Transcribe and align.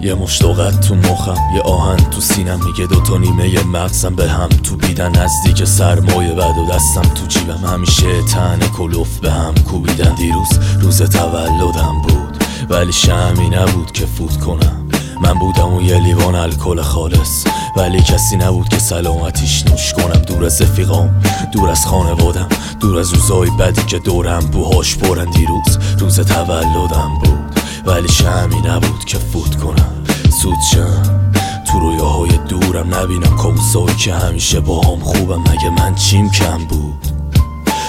یه 0.00 0.14
مشتاقت 0.14 0.80
تو 0.80 0.94
مخم 0.94 1.36
یه 1.54 1.60
آهن 1.60 1.96
تو 1.96 2.20
سینم 2.20 2.60
میگه 2.64 2.86
دوتا 2.86 3.16
نیمه 3.16 3.48
یه 3.48 3.66
مغزم 3.66 4.14
به 4.14 4.28
هم 4.30 4.48
تو 4.48 4.76
بیدن 4.76 5.16
نزدیک 5.16 5.64
سرمایه 5.64 6.34
بعد 6.34 6.58
و 6.58 6.66
دستم 6.66 7.02
تو 7.02 7.26
جیبم. 7.28 7.64
همیشه 7.66 8.22
تن 8.22 8.58
کلوف 8.58 9.18
به 9.18 9.30
هم 9.30 9.54
کوبیدن. 9.54 10.14
دیروز 10.14 10.48
روز 10.80 11.02
تولدم 11.02 12.02
بود 12.02 12.44
ولی 12.70 12.92
شمی 12.92 13.50
نبود 13.50 13.92
که 13.92 14.06
فوت 14.06 14.40
کنم. 14.40 14.88
من 15.22 15.34
بودم 15.34 15.74
و 15.74 15.82
یه 15.82 15.98
لیوان 16.00 16.34
الکل 16.34 16.82
خالص 16.82 17.44
ولی 17.76 18.02
کسی 18.02 18.36
نبود 18.36 18.68
که 18.68 18.78
سلامتیش 18.78 19.66
نوش 19.66 19.92
کنم. 19.92 20.22
دور 20.22 20.44
از 20.44 20.62
رفیقام 20.62 21.22
دور 21.52 21.70
از 21.70 21.86
خانوادم 21.86 22.48
دور 22.80 22.98
از 22.98 23.12
روزای 23.12 23.50
بدی 23.50 23.82
که 23.82 23.98
دورم 23.98 24.40
بوهاش 24.40 24.96
پرن. 24.96 25.30
دیروز 25.30 25.78
روز 25.98 26.20
تولدم 26.20 27.18
بود. 27.24 27.47
ولی 27.86 28.08
شمی 28.08 28.60
نبود 28.68 29.04
که 29.04 29.18
فوت 29.18 29.56
کنم. 29.56 30.04
سود 30.42 30.58
شم. 30.72 31.30
تو 31.72 31.78
رویاهای 31.78 32.30
دورم 32.48 32.94
نبینم 32.94 33.36
کابوسایی 33.36 33.96
که 33.96 34.14
همیشه 34.14 34.60
با 34.60 34.80
هم 34.80 35.00
خوبم. 35.00 35.40
مگه 35.40 35.70
من 35.70 35.94
چیم 35.94 36.30
کم 36.30 36.64
بود؟ 36.64 37.06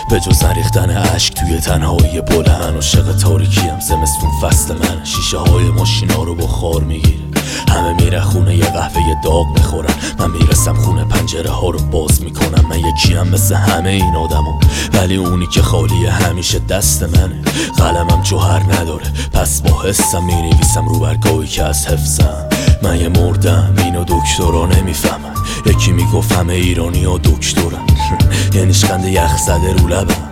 به 0.09 0.19
جز 0.19 0.43
نریختن 0.43 0.89
عشق 0.89 1.33
توی 1.33 1.57
تنهایی 1.57 2.21
بلند 2.21 2.75
عاشق 2.75 3.17
تاریکیم. 3.17 3.79
زمستون 3.79 4.29
فصل 4.41 4.73
من. 4.73 5.05
شیشه 5.05 5.37
های 5.37 5.63
ماشینا 5.63 6.23
رو 6.23 6.35
بخار 6.35 6.83
می‌گیره. 6.83 7.28
همه 7.69 7.93
میره 7.93 8.21
خونه 8.21 8.55
یه 8.55 8.65
قهوه 8.65 9.15
داغ 9.23 9.47
می‌خورن. 9.57 9.93
من 10.19 10.31
می‌رسم 10.31 10.73
خونه 10.73 11.03
پنجره 11.03 11.49
ها 11.49 11.69
رو 11.69 11.79
باز 11.79 12.23
می‌کنم. 12.23 12.65
من 12.69 12.79
یکی 12.79 13.13
هم 13.13 13.27
مثل 13.27 13.55
همه 13.55 13.89
این 13.89 14.15
آدمو. 14.15 14.59
ولی 14.93 15.15
اونی 15.15 15.47
که 15.47 15.61
خالی 15.61 16.05
همیشه 16.05 16.59
دست 16.59 17.03
منه. 17.03 17.41
قلمم 17.77 18.21
جوهر 18.21 18.61
نداره. 18.73 19.05
پس 19.33 19.61
با 19.61 19.81
حسم 19.81 20.23
می‌نویسم 20.23 20.87
رو 20.89 20.99
برگاهی 20.99 21.47
که 21.47 21.63
از 21.63 21.87
حفظم. 21.87 22.49
من 22.83 22.99
یه 22.99 23.09
مردم 23.09 23.73
اینو 23.77 24.03
دکترا 24.03 24.65
نمی‌فهمن. 24.65 25.33
یکی 25.65 25.91
می‌گفت 25.91 26.31
همه 26.31 26.53
ایرانی 26.53 27.03
ها 27.03 27.17
دکترن. 27.17 27.87
یعنی 28.55 28.73
شقند 28.73 29.05
یخ 29.05 29.37
زده 29.37 29.73
رو 29.73 29.87
لبم. 29.87 30.28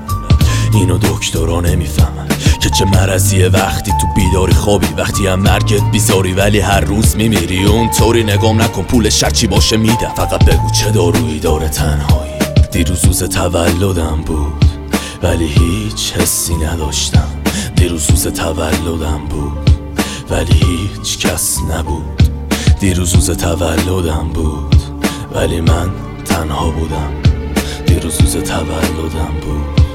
اینو 0.76 0.98
دکترا 0.98 1.62
نمی‌فهمن. 1.62 2.28
که 2.62 2.70
چه 2.70 2.86
مرضیه 2.86 3.50
وقتی 3.50 3.92
تو 4.02 4.08
بیداری 4.16 4.54
خوابی 4.54 4.88
وقتی 4.98 5.28
هم 5.28 5.40
مرگت 5.40 5.92
بیزاری 5.92 6.34
ولی 6.34 6.60
هر 6.60 6.82
روز 6.82 7.16
میمیری. 7.16 7.66
اونطوری 7.66 8.24
نگام 8.24 8.62
نکن 8.62 8.84
پول 8.84 9.10
شچی 9.10 9.48
باشه 9.48 9.78
میدم. 9.78 10.14
فقط 10.16 10.46
بگو 10.46 10.72
چه 10.72 10.92
دارویی 10.92 11.40
داره 11.40 11.70
تنهایی. 11.70 12.34
دیروز 12.72 13.06
روز 13.06 13.24
تولدم 13.24 14.22
بود 14.26 14.66
ولی 15.24 15.48
هیچ 15.48 16.14
حسی 16.14 16.56
نداشتم. 16.56 17.28
دیروز 17.76 18.10
روز 18.10 18.28
تولدم 18.28 19.22
بود 19.30 19.70
ولی 20.30 20.54
هیچ 20.54 21.18
کس 21.18 21.58
نبود. 21.62 22.24
دیروز 22.80 23.16
روز 23.16 23.32
تولدم 23.32 24.30
بود 24.34 24.76
ولی 25.36 25.62
من 25.62 25.90
تنها 26.26 26.70
بودم. 26.70 27.12
دیروز 27.86 28.22
روز 28.22 28.38
تولدم 28.38 29.34
بود. 29.42 29.87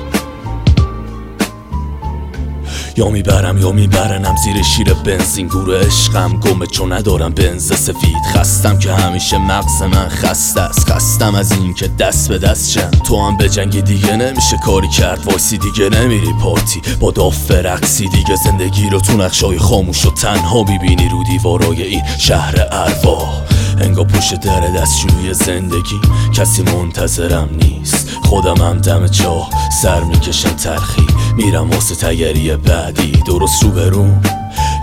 یا 2.96 3.08
می‌برم 3.08 3.58
یا 3.58 3.72
میبرنم 3.72 4.36
زیر 4.44 4.62
شیر 4.62 4.94
بنزین. 4.94 5.46
گور 5.48 5.86
عشقم 5.86 6.40
گمه 6.40 6.66
چون 6.66 6.92
ندارم 6.92 7.34
بنز 7.34 7.72
سفید. 7.72 8.22
خستم 8.34 8.78
که 8.78 8.92
همیشه 8.92 9.38
مغز 9.38 9.82
من 9.82 10.08
خسته 10.08 10.60
است. 10.60 10.90
خستم 10.90 11.34
از 11.34 11.52
این 11.52 11.74
که 11.74 11.88
دست 11.88 12.28
به 12.28 12.38
دست 12.38 12.70
شم 12.70 12.90
تو 12.90 13.26
هم 13.26 13.36
به 13.36 13.48
جنگی 13.48 13.82
دیگه 13.82 14.16
نمیشه 14.16 14.56
کاری 14.64 14.88
کرد. 14.88 15.26
وایسی 15.26 15.58
دیگه 15.58 15.88
نمیری 15.88 16.32
پارتی. 16.42 16.82
با 17.00 17.10
داف 17.10 17.50
رقصی 17.50 18.08
دیگه 18.08 18.36
زندگی 18.36 18.90
رو 18.90 19.00
تو 19.00 19.12
نقشای 19.16 19.58
خاموش 19.58 20.06
و 20.06 20.10
تنها 20.10 20.62
می‌بینی 20.62 21.08
رو 21.08 21.24
دیوارای 21.24 21.82
این 21.82 22.02
شهر 22.18 22.54
ارواح. 22.72 23.42
انگا 23.82 24.04
پشت 24.04 24.40
در 24.40 24.60
دستشوی 24.60 25.34
زندگی 25.34 26.00
کسی 26.34 26.62
منتظرم 26.62 27.48
نیست. 27.62 28.08
خودم 28.22 28.56
هم 28.56 28.78
دم 28.78 29.08
چاه 29.08 29.50
سر 29.82 30.00
می‌کشم 30.00 30.56
ترخی 30.56 31.06
میرم 31.36 31.70
واسه 31.70 31.94
تگری 31.94 32.56
بعدی. 32.56 33.12
درست 33.26 33.62
رو 33.62 33.70
بروم 33.70 34.22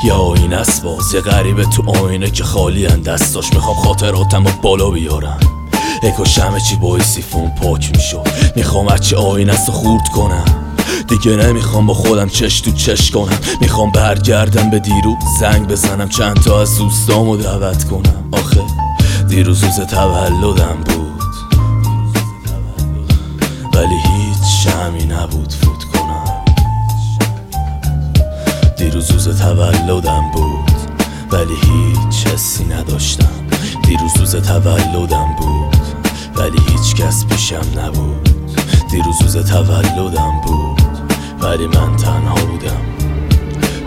یا 0.03 0.15
آین 0.15 0.53
است 0.53 0.83
باز 0.83 1.13
یه 1.13 1.21
غریبه 1.21 1.65
تو 1.65 1.99
آینه 1.99 2.31
که 2.31 2.43
خالی 2.43 2.87
دستاش 2.87 3.53
می‌خوام 3.53 3.75
خاطراتم 3.75 4.45
رو 4.45 4.51
بالا 4.61 4.89
بیارم. 4.89 5.39
اکاش 6.03 6.39
همه 6.39 6.59
چی 6.59 6.75
با 6.75 6.99
سیفون 6.99 7.49
پاک 7.49 7.91
می‌شد. 7.91 8.27
می‌خوام 8.55 8.89
هرچی 8.89 9.15
آین 9.15 9.49
است 9.49 9.71
خورد 9.71 10.09
کنم. 10.09 10.45
دیگه 11.07 11.31
نمی‌خوام 11.31 11.85
با 11.85 11.93
خودم 11.93 12.29
چش 12.29 12.61
تو 12.61 12.71
چش 12.71 13.11
کنم. 13.11 13.39
می‌خوام 13.61 13.91
برگردم 13.91 14.69
به 14.69 14.79
دیرو 14.79 15.15
زنگ 15.39 15.67
بزنم. 15.67 16.09
چند 16.09 16.43
تا 16.43 16.61
از 16.61 16.77
دوستامو 16.77 17.37
دعوت 17.37 17.83
کنم. 17.83 18.29
آخه 18.31 18.61
دیروز 19.29 19.63
روز 19.63 19.79
تولدم 19.79 20.77
بود. 20.85 21.23
ولی 23.73 23.95
هیچ 23.95 24.43
شمی 24.63 25.05
نبود 25.05 25.53
فوت 25.53 25.83
کنم. 25.83 26.43
دیروز 28.77 29.11
روز 29.11 29.39
تولدم 29.41 30.31
بود. 30.33 30.71
ولی 31.31 31.53
هیچ 31.53 32.27
حسی 32.27 32.65
نداشتم. 32.65 33.47
دیروز 33.83 34.17
روز 34.17 34.35
تولدم 34.35 35.35
بود. 35.37 35.75
ولی 36.35 36.59
هیچ 36.67 36.95
کس 36.95 37.25
پیشم 37.25 37.79
نبود. 37.79 38.29
دیروز 38.91 39.21
روز 39.21 39.37
تولدم 39.37 40.41
بود. 40.45 40.81
ولی 41.41 41.67
من 41.67 41.95
تنها 41.95 42.35
بودم. 42.35 42.81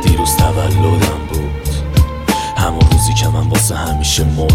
دیروز 0.03 0.37
تولدم 0.37 1.27
بود. 1.33 1.43
همون 2.57 2.81
روزی 2.93 3.15
که 3.15 3.29
من 3.29 3.49
واسه 3.49 3.77
همیشه 3.77 4.25
مردم 4.25 4.52